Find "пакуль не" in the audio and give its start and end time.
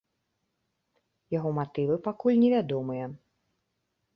2.07-2.49